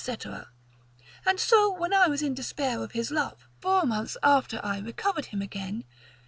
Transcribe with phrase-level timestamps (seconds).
[1.27, 5.25] and so when I was in despair of his love, four months after I recovered
[5.27, 5.83] him again.